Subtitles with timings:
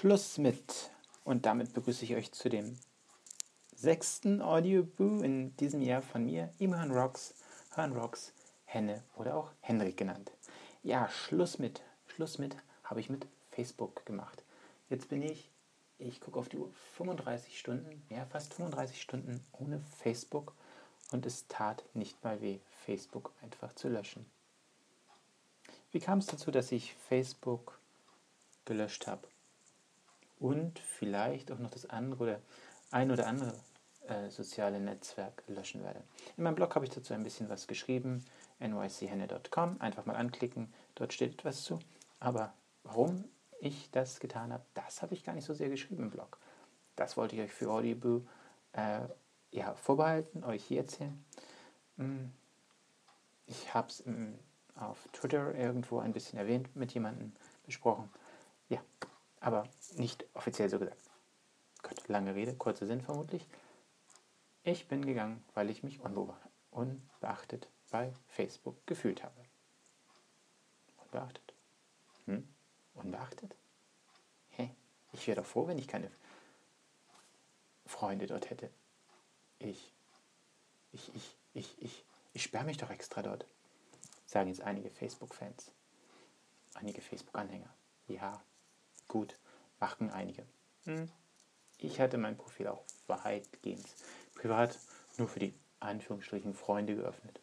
[0.00, 0.90] Schluss mit.
[1.24, 2.78] Und damit begrüße ich euch zu dem
[3.76, 7.34] sechsten Audioboo in diesem Jahr von mir, Imhan Rocks,
[7.74, 8.32] Hörn Rocks,
[8.64, 10.32] Henne oder auch Henrik genannt.
[10.82, 11.82] Ja, Schluss mit.
[12.06, 14.42] Schluss mit habe ich mit Facebook gemacht.
[14.88, 15.50] Jetzt bin ich,
[15.98, 20.54] ich gucke auf die Uhr, 35 Stunden, ja, fast 35 Stunden ohne Facebook
[21.10, 24.24] und es tat nicht mal weh, Facebook einfach zu löschen.
[25.92, 27.78] Wie kam es dazu, dass ich Facebook
[28.64, 29.28] gelöscht habe?
[30.40, 32.40] Und vielleicht auch noch das andere oder
[32.90, 33.54] ein oder andere
[34.08, 36.02] äh, soziale Netzwerk löschen werde.
[36.36, 38.24] In meinem Blog habe ich dazu ein bisschen was geschrieben,
[38.58, 41.78] nychenne.com, einfach mal anklicken, dort steht etwas zu.
[42.18, 43.24] Aber warum
[43.60, 46.38] ich das getan habe, das habe ich gar nicht so sehr geschrieben im Blog.
[46.96, 48.22] Das wollte ich euch für Audible
[48.72, 49.00] äh,
[49.50, 51.24] ja, vorbehalten, euch hier erzählen.
[51.98, 52.32] Hm,
[53.46, 54.02] ich habe es
[54.76, 57.32] auf Twitter irgendwo ein bisschen erwähnt, mit jemandem
[57.66, 58.08] besprochen.
[59.40, 61.00] Aber nicht offiziell so gesagt.
[61.82, 63.46] Gott, lange Rede, kurzer Sinn vermutlich.
[64.62, 66.00] Ich bin gegangen, weil ich mich
[66.70, 69.44] unbeachtet bei Facebook gefühlt habe.
[70.98, 71.54] Unbeachtet?
[72.26, 72.46] Hm?
[72.94, 73.56] Unbeachtet?
[74.50, 74.70] Hä?
[75.12, 76.10] Ich wäre doch froh, wenn ich keine
[77.86, 78.70] Freunde dort hätte.
[79.58, 79.92] Ich,
[80.92, 83.46] ich, ich, ich, ich, ich sperre mich doch extra dort
[84.30, 85.72] sagen jetzt einige Facebook-Fans,
[86.74, 87.68] einige Facebook-Anhänger.
[88.06, 88.40] Ja,
[89.10, 89.38] gut,
[89.80, 90.46] machten einige.
[90.84, 91.10] Hm.
[91.78, 93.86] Ich hatte mein Profil auch weitgehend
[94.34, 94.78] privat
[95.18, 97.40] nur für die Anführungsstrichen Freunde geöffnet.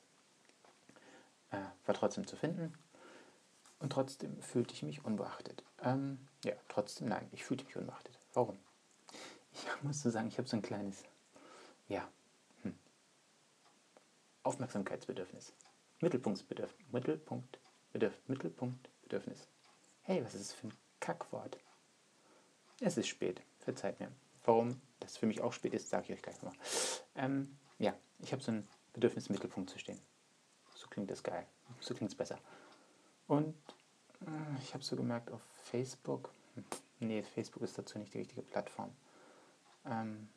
[1.52, 2.74] Äh, war trotzdem zu finden
[3.80, 5.64] und trotzdem fühlte ich mich unbeachtet.
[5.82, 8.18] Ähm, ja, trotzdem nein, ich fühlte mich unbeachtet.
[8.34, 8.58] Warum?
[9.52, 11.04] Ich muss so sagen, ich habe so ein kleines,
[11.90, 12.08] ja,
[12.64, 12.78] hm,
[14.44, 15.54] Aufmerksamkeitsbedürfnis.
[16.00, 16.88] Mittelpunktbedürfnis.
[16.92, 17.60] Mittelpunkt,
[17.92, 19.48] Bedürf, Mittelpunktbedürfnis.
[20.02, 21.58] Hey, was ist das für ein Kackwort?
[22.80, 23.42] Es ist spät.
[23.60, 24.12] Verzeiht mir.
[24.44, 26.58] Warum das für mich auch spät ist, sage ich euch gleich nochmal.
[27.16, 30.00] Ähm, ja, ich habe so ein Bedürfnis, im Mittelpunkt zu stehen.
[30.74, 31.46] So klingt das geil.
[31.82, 32.40] So klingt es besser.
[33.28, 33.56] Und
[34.22, 36.32] äh, ich habe so gemerkt, auf Facebook,
[37.00, 38.96] nee, Facebook ist dazu nicht die richtige Plattform.
[39.86, 40.30] Ähm,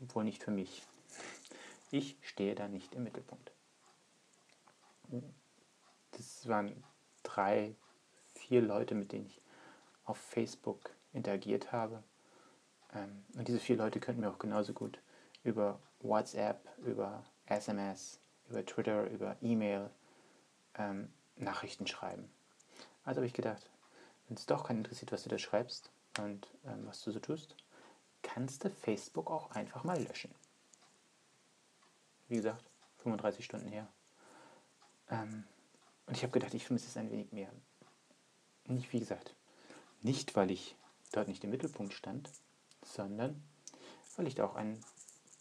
[0.00, 0.82] wohl nicht für mich.
[1.90, 3.54] Ich stehe da nicht im Mittelpunkt
[6.12, 6.82] das waren
[7.22, 7.74] drei,
[8.34, 9.40] vier Leute, mit denen ich
[10.04, 12.02] auf Facebook interagiert habe.
[12.94, 14.98] Ähm, und diese vier Leute könnten mir auch genauso gut
[15.42, 19.90] über WhatsApp, über SMS, über Twitter, über E-Mail
[20.76, 22.28] ähm, Nachrichten schreiben.
[23.04, 23.70] Also habe ich gedacht,
[24.28, 27.56] wenn es doch keinen interessiert, was du da schreibst und ähm, was du so tust,
[28.22, 30.34] kannst du Facebook auch einfach mal löschen.
[32.28, 32.64] Wie gesagt,
[32.98, 33.86] 35 Stunden her.
[35.10, 35.44] Ähm,
[36.06, 37.50] und ich habe gedacht, ich vermisse es ein wenig mehr.
[38.66, 39.34] Nicht, wie gesagt,
[40.04, 40.76] nicht, weil ich
[41.12, 42.30] dort nicht im Mittelpunkt stand,
[42.84, 43.42] sondern
[44.16, 44.80] weil ich da auch ein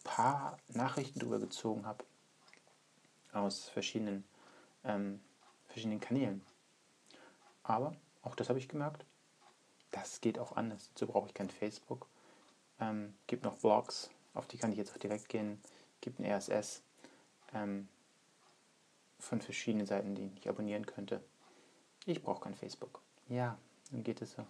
[0.04, 2.04] paar Nachrichten drüber gezogen habe
[3.32, 4.24] aus verschiedenen,
[4.84, 5.22] ähm,
[5.68, 6.42] verschiedenen Kanälen.
[7.64, 9.06] Aber auch das habe ich gemerkt,
[9.92, 10.90] das geht auch anders.
[10.90, 12.08] Dazu brauche ich kein Facebook.
[12.80, 15.62] Ähm, gibt noch Blogs, auf die kann ich jetzt auch direkt gehen.
[16.02, 16.82] Gibt ein RSS.
[17.54, 17.88] Ähm,
[19.20, 21.24] von verschiedenen Seiten, die ich abonnieren könnte.
[22.06, 23.02] Ich brauche kein Facebook.
[23.30, 23.58] Ja,
[23.94, 24.46] dann geht es so.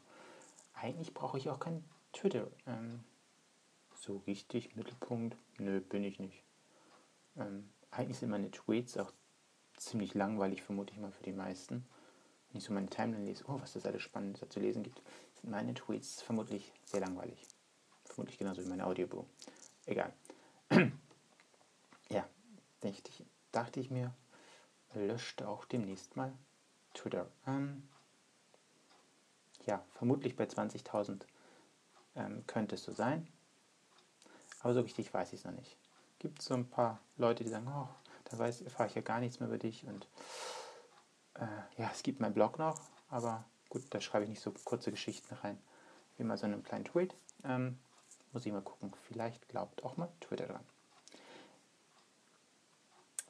[0.74, 1.84] Eigentlich brauche ich auch kein
[2.14, 2.48] Twitter.
[2.66, 3.04] Ähm,
[3.96, 5.38] so richtig Mittelpunkt?
[5.58, 6.44] Nö, bin ich nicht.
[7.38, 9.12] Ähm, eigentlich sind meine Tweets auch
[9.78, 11.86] ziemlich langweilig, vermute ich mal für die meisten.
[12.50, 15.02] Wenn ich so meine Timeline lese, oh, was das alles Spannendes da zu lesen gibt,
[15.34, 17.48] sind meine Tweets vermutlich sehr langweilig.
[18.06, 19.28] Vermutlich genauso wie mein Audiobook.
[19.86, 20.14] Egal.
[22.10, 22.28] ja,
[22.82, 24.14] dachte ich, dachte ich mir,
[24.94, 26.34] löschte auch demnächst mal
[26.94, 27.30] Twitter.
[27.48, 27.88] Ähm,
[29.66, 31.22] ja, vermutlich bei 20.000
[32.16, 33.28] ähm, könnte es so sein.
[34.62, 35.78] Aber so richtig weiß ich es noch nicht.
[36.20, 37.90] Gibt so ein paar Leute, die sagen, oh,
[38.26, 39.86] da weiß, erfahre ich ja gar nichts mehr über dich.
[39.86, 40.08] Und
[41.36, 42.80] äh, ja, es gibt meinen Blog noch,
[43.10, 45.60] aber gut, da schreibe ich nicht so kurze Geschichten rein,
[46.18, 47.16] wie mal so einen kleinen Tweet.
[47.44, 47.78] Ähm,
[48.32, 48.94] muss ich mal gucken.
[49.08, 50.66] Vielleicht glaubt auch mal Twitter dran.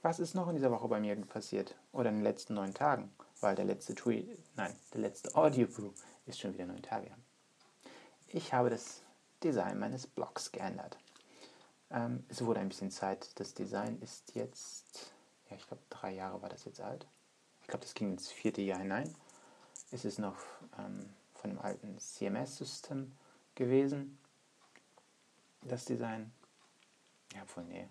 [0.02, 1.76] Was ist noch in dieser Woche bei mir passiert?
[1.94, 3.14] Oder in den letzten neun Tagen?
[3.40, 5.92] Weil der letzte Tweet, nein, der letzte Audiobrew
[6.26, 7.12] ist schon wieder neun Tage.
[8.28, 9.02] Ich habe das
[9.44, 10.98] Design meines Blogs geändert.
[11.92, 13.40] Ähm, es wurde ein bisschen Zeit.
[13.40, 15.14] Das Design ist jetzt,
[15.50, 17.06] ja, ich glaube, drei Jahre war das jetzt alt.
[17.62, 19.14] Ich glaube, das ging ins vierte Jahr hinein.
[19.92, 20.38] Es ist noch
[20.80, 23.12] ähm, von dem alten CMS-System
[23.56, 24.18] gewesen.
[25.62, 26.32] Das Design.
[27.34, 27.90] Ja, wohl, nee,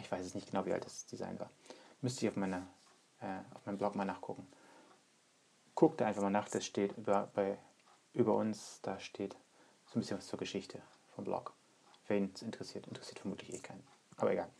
[0.00, 1.50] ich weiß es nicht genau, wie alt das Design war.
[2.00, 2.66] Müsste ich auf, meine,
[3.20, 4.42] äh, auf meinem Blog mal nachguckt.
[5.78, 7.56] Guckt einfach mal nach, das steht über, bei
[8.12, 9.36] über uns, da steht
[9.86, 10.82] so ein bisschen was zur Geschichte
[11.14, 11.52] vom Blog.
[12.08, 13.86] Wen es interessiert, interessiert vermutlich eh keinen.
[14.16, 14.50] Aber egal.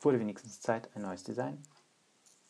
[0.00, 1.60] Wurde wenigstens Zeit, ein neues Design.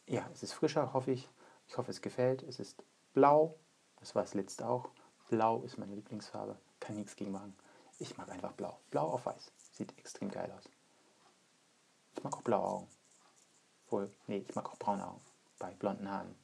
[0.06, 1.26] Ja, es ist frischer, hoffe ich.
[1.66, 2.42] Ich hoffe, es gefällt.
[2.42, 3.58] Es ist blau.
[3.98, 4.90] Das war es letzte auch.
[5.30, 6.58] Blau ist meine Lieblingsfarbe.
[6.80, 7.56] Kann nichts gegen machen.
[7.98, 8.78] Ich mag einfach blau.
[8.90, 9.50] Blau auf weiß.
[9.72, 10.68] Sieht extrem geil aus.
[12.14, 12.88] Ich mag auch blaue Augen.
[13.88, 15.22] Wohl, nee, ich mag auch braune Augen.
[15.58, 16.34] Bei blonden Haaren.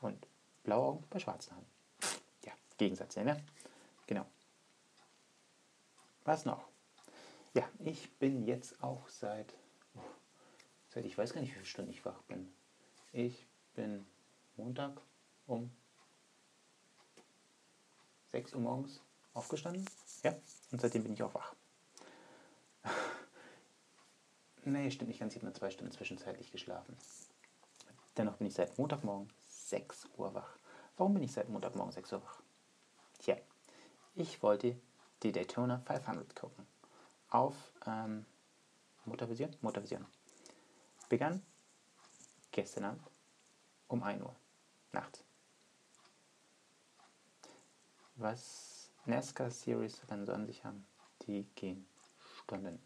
[0.00, 0.26] Und
[0.62, 1.66] blaue Augen bei schwarzen Haaren.
[2.44, 3.42] Ja, Gegensatz, ja, ne?
[4.06, 4.26] Genau.
[6.24, 6.68] Was noch?
[7.54, 9.54] Ja, ich bin jetzt auch seit,
[9.94, 10.00] oh,
[10.88, 12.52] seit ich weiß gar nicht, wie viele Stunden ich wach bin.
[13.12, 14.06] Ich bin
[14.56, 15.00] Montag
[15.46, 15.70] um
[18.30, 19.00] 6 Uhr morgens
[19.34, 19.84] aufgestanden.
[20.22, 20.34] Ja,
[20.70, 21.54] und seitdem bin ich auch wach.
[24.64, 25.32] nee, stimmt nicht ganz.
[25.32, 26.96] Ich habe nur zwei Stunden zwischenzeitlich geschlafen.
[28.16, 29.28] Dennoch bin ich seit Montagmorgen
[29.70, 30.58] 6 Uhr wach.
[30.96, 32.42] Warum bin ich seit Montagmorgen 6 Uhr wach?
[33.18, 33.36] Tja,
[34.14, 34.76] ich wollte
[35.22, 36.66] die Daytona 500 gucken.
[37.30, 37.54] Auf
[37.86, 38.26] ähm,
[39.04, 39.56] Motorvision?
[39.60, 40.06] Motorvision.
[41.08, 41.42] Begann
[42.50, 43.10] gestern Abend
[43.88, 44.34] um 1 Uhr
[44.92, 45.24] nachts.
[48.16, 50.84] Was NASCAR Series dann so an sich haben,
[51.22, 51.86] die gehen
[52.18, 52.80] Stunden.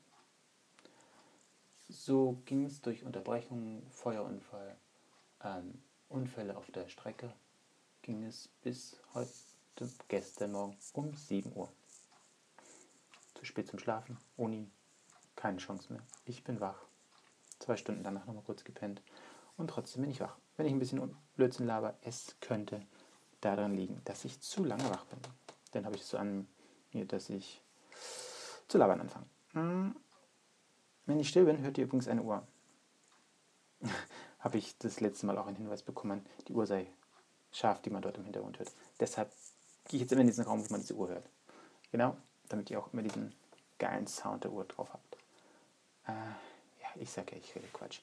[1.89, 4.77] So ging es durch Unterbrechungen, Feuerunfall,
[5.43, 7.33] ähm, Unfälle auf der Strecke,
[8.03, 9.31] ging es bis heute,
[10.09, 11.73] gestern Morgen um 7 Uhr.
[13.35, 14.71] Zu spät zum Schlafen, Uni,
[15.37, 16.03] keine Chance mehr.
[16.25, 16.79] Ich bin wach.
[17.59, 19.03] Zwei Stunden danach nochmal kurz gepennt
[19.57, 20.37] und trotzdem bin ich wach.
[20.57, 22.81] Wenn ich ein bisschen Blödsinn laber, es könnte
[23.41, 25.19] daran liegen, dass ich zu lange wach bin.
[25.73, 26.47] Dann habe ich es so an
[26.93, 27.61] mir, dass ich
[28.69, 29.27] zu labern anfange.
[29.53, 29.97] Hm.
[31.07, 32.47] Wenn ich still bin, hört ihr übrigens eine Uhr.
[34.45, 36.87] habe ich das letzte Mal auch einen Hinweis bekommen, die Uhr sei
[37.51, 38.71] scharf, die man dort im Hintergrund hört.
[39.01, 39.33] Deshalb
[39.89, 41.27] gehe ich jetzt immer in diesen Raum, wo man diese Uhr hört.
[41.91, 42.17] Genau,
[42.51, 43.35] damit ihr auch immer diesen
[43.79, 45.17] geilen Sound der Uhr drauf habt.
[46.07, 48.01] Äh, ja, ich sage ja, ich rede Quatsch.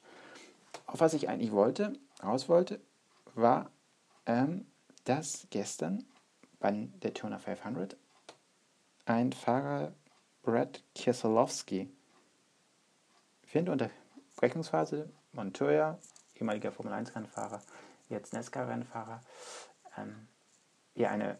[0.86, 1.92] Auf was ich eigentlich wollte,
[2.22, 2.80] raus wollte,
[3.34, 3.70] war,
[4.26, 4.66] ähm,
[5.04, 6.04] dass gestern
[6.58, 7.96] bei der Turner 500
[9.04, 9.92] ein Fahrer,
[10.42, 11.88] Brad Kieselowski,
[13.52, 15.98] während der Unterbrechungsphase Montoya,
[16.34, 17.60] ehemaliger Formel 1-Rennfahrer,
[18.08, 19.20] jetzt NASCAR-Rennfahrer,
[19.96, 20.28] ähm,
[20.94, 21.38] ja, eine,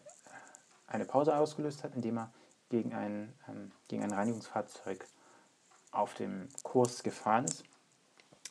[0.87, 2.33] eine Pause ausgelöst hat, indem er
[2.69, 5.05] gegen ein, ähm, gegen ein Reinigungsfahrzeug
[5.91, 7.63] auf dem Kurs gefahren ist,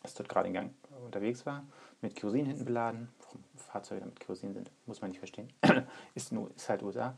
[0.03, 0.75] das dort gerade in Gang
[1.05, 1.65] unterwegs war,
[2.01, 3.09] mit Kerosin hinten beladen.
[3.21, 5.53] Warum Fahrzeuge mit Kerosin sind, muss man nicht verstehen.
[6.15, 7.17] ist, nur, ist halt USA.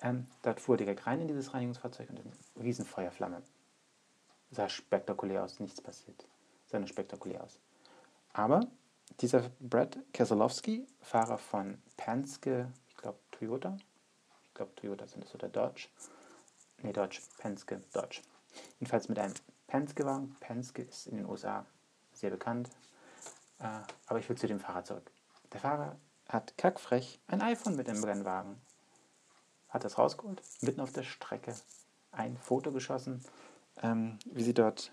[0.00, 2.32] Ähm, dort fuhr direkt rein in dieses Reinigungsfahrzeug und eine
[2.64, 3.42] Riesenfeuerflamme.
[4.50, 6.26] Sah spektakulär aus, nichts passiert.
[6.66, 7.58] Sah nur spektakulär aus.
[8.32, 8.60] Aber
[9.20, 13.76] dieser Brad Keselowski, Fahrer von Penske, ich glaube Toyota,
[14.44, 15.88] ich glaube Toyota sind es oder Dodge,
[16.82, 18.22] nee Dodge, Penske, Dodge.
[18.80, 19.34] Jedenfalls mit einem
[19.66, 20.36] Penske-Wagen.
[20.40, 21.64] Penske ist in den USA
[22.12, 22.68] sehr bekannt.
[23.58, 25.10] Äh, aber ich will zu dem Fahrer zurück.
[25.52, 25.96] Der Fahrer
[26.28, 28.60] hat kackfrech ein iPhone mit im Rennwagen.
[29.68, 31.54] Hat das rausgeholt, mitten auf der Strecke
[32.10, 33.24] ein Foto geschossen,
[33.82, 34.92] ähm, wie sie dort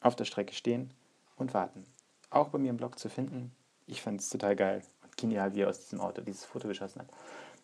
[0.00, 0.92] auf der Strecke stehen
[1.38, 1.84] und warten.
[2.30, 3.54] Auch bei mir im Blog zu finden.
[3.86, 7.00] Ich fand es total geil und genial, wie er aus diesem Auto dieses Foto geschossen
[7.00, 7.08] hat.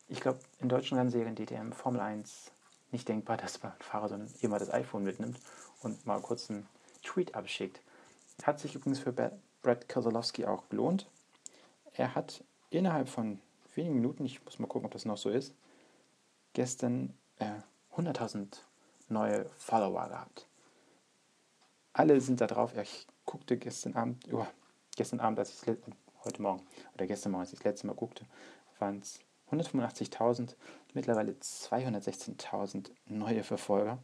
[0.08, 2.50] Ich glaube, in deutschen Rennserien DTM Formel 1
[2.92, 5.38] nicht denkbar, dass man Fahrer so jemand das iPhone mitnimmt
[5.82, 6.66] und mal kurz einen
[7.02, 7.80] Tweet abschickt.
[8.42, 11.06] Hat sich übrigens für Brad Kozolowski auch gelohnt.
[11.92, 13.40] Er hat innerhalb von
[13.74, 15.54] wenigen Minuten, ich muss mal gucken, ob das noch so ist,
[16.52, 17.60] gestern äh,
[17.96, 18.58] 100.000
[19.08, 20.46] neue Follower gehabt.
[21.92, 22.76] Alle sind da drauf.
[22.76, 24.46] Ich guckte gestern Abend, oh,
[24.96, 25.76] gestern Abend, als ich
[26.24, 26.64] heute Morgen
[26.94, 28.24] oder gestern Morgen, als ich das letzte Mal guckte,
[28.78, 29.18] waren es
[29.50, 30.54] 185.000,
[30.92, 33.98] mittlerweile 216.000 neue Verfolger.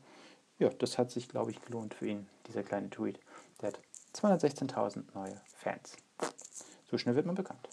[0.59, 3.21] Ja, das hat sich, glaube ich, gelohnt für ihn, dieser kleine Tweet.
[3.61, 3.81] Der hat
[4.15, 5.97] 216.000 neue Fans.
[6.91, 7.69] So schnell wird man bekannt.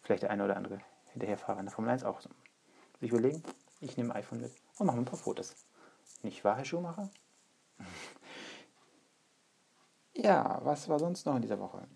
[0.00, 2.30] Vielleicht der eine oder andere Hinterherfahrer in der Formel 1 auch so.
[3.00, 3.42] Sich überlegen,
[3.80, 5.54] ich nehme ein iPhone mit und mache ein paar Fotos.
[6.22, 7.10] Nicht wahr, Herr Schumacher?
[10.18, 11.86] Ja, was war sonst noch in dieser Woche?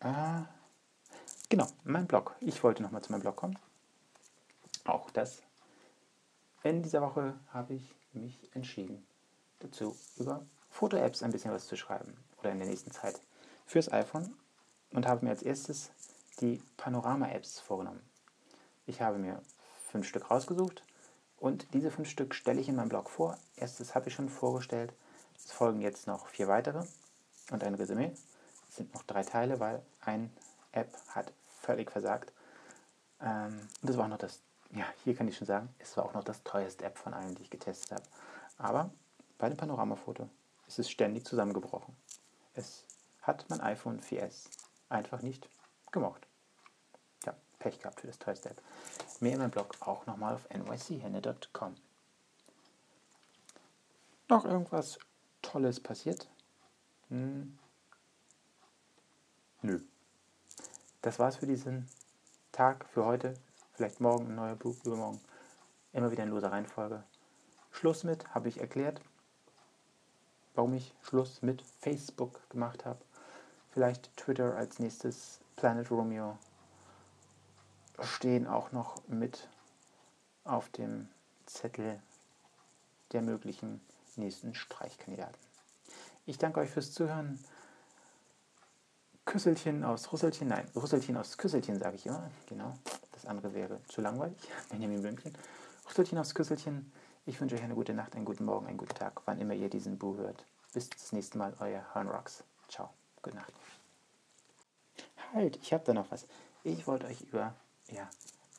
[0.00, 0.44] Ah,
[1.48, 2.36] genau, mein Blog.
[2.40, 3.58] Ich wollte nochmal zu meinem Blog kommen.
[4.84, 5.42] Auch das.
[6.62, 9.06] In dieser Woche habe ich mich entschieden,
[9.60, 13.18] dazu über Foto-Apps ein bisschen was zu schreiben oder in der nächsten Zeit
[13.66, 14.34] fürs iPhone
[14.92, 15.90] und habe mir als erstes
[16.40, 18.02] die Panorama-Apps vorgenommen.
[18.86, 19.40] Ich habe mir
[19.90, 20.84] fünf Stück rausgesucht
[21.38, 23.38] und diese fünf Stück stelle ich in meinem Blog vor.
[23.56, 24.92] Erstes habe ich schon vorgestellt.
[25.44, 26.84] Es folgen jetzt noch vier weitere
[27.50, 28.12] und ein Resümee.
[28.68, 30.32] Es sind noch drei Teile, weil ein
[30.72, 32.32] App hat völlig versagt.
[33.20, 34.40] Ähm, und das war auch noch das,
[34.72, 37.34] ja, hier kann ich schon sagen, es war auch noch das teuerste App von allen,
[37.34, 38.04] die ich getestet habe.
[38.58, 38.90] Aber
[39.38, 40.28] bei dem Panoramafoto
[40.66, 41.96] ist es ständig zusammengebrochen.
[42.54, 42.84] Es
[43.22, 44.48] hat mein iPhone 4S
[44.88, 45.48] einfach nicht
[45.90, 46.26] gemocht.
[47.24, 48.62] Ja, Pech gehabt für das teuerste App.
[49.20, 51.76] Mehr in meinem Blog auch nochmal auf nychenne.com.
[54.28, 54.98] Noch irgendwas
[55.50, 56.28] Tolles passiert?
[57.08, 57.58] Hm.
[59.62, 59.80] Nö.
[61.02, 61.88] Das war's für diesen
[62.52, 63.34] Tag, für heute.
[63.72, 65.20] Vielleicht morgen ein neuer Buch, übermorgen.
[65.92, 67.02] Immer wieder in loser Reihenfolge.
[67.72, 69.00] Schluss mit, habe ich erklärt,
[70.54, 73.00] warum ich Schluss mit Facebook gemacht habe.
[73.72, 76.38] Vielleicht Twitter als nächstes, Planet Romeo
[78.00, 79.48] stehen auch noch mit
[80.44, 81.08] auf dem
[81.46, 82.00] Zettel
[83.10, 83.80] der möglichen
[84.20, 85.36] nächsten Streichkandidaten.
[86.26, 87.38] Ich danke euch fürs Zuhören.
[89.24, 92.74] Küsselchen aus Rüsselchen, nein, Rüsselchen aus Küsselchen sage ich immer, genau.
[93.12, 94.38] Das andere wäre zu langweilig.
[94.70, 95.36] Benjamin Blümchen.
[95.88, 96.92] Rüsselchen aus Küsselchen.
[97.26, 99.68] Ich wünsche euch eine gute Nacht, einen guten Morgen, einen guten Tag, wann immer ihr
[99.68, 100.44] diesen Bu hört.
[100.72, 102.44] Bis das nächste Mal, euer Horn Rocks.
[102.68, 102.90] Ciao,
[103.22, 103.52] gute Nacht.
[105.32, 106.26] Halt, ich habe da noch was.
[106.64, 107.54] Ich wollte euch über,
[107.88, 108.08] ja,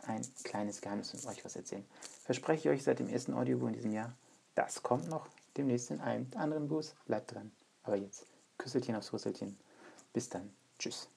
[0.03, 1.85] ein kleines Geheimnis von euch was erzählen.
[2.23, 4.13] Verspreche ich euch seit dem ersten Audiobuch in diesem Jahr,
[4.55, 5.27] das kommt noch
[5.57, 6.95] demnächst in einem anderen Bus.
[7.05, 7.51] Bleibt dran.
[7.83, 8.27] Aber jetzt,
[8.57, 9.57] Küsselchen aufs Rüsselchen.
[10.13, 10.53] Bis dann.
[10.77, 11.09] Tschüss.